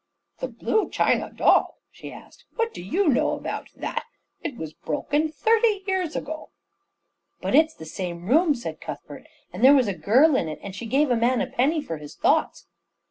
[0.39, 2.45] "The blue china dog?" she asked.
[2.55, 4.05] "What do you know about that?
[4.41, 6.49] It was broken thirty years ago."
[7.39, 10.73] "But it's the same room," said Cuthbert, "and there was a girl in it, and
[10.75, 12.65] she gave a man a penny for his thoughts."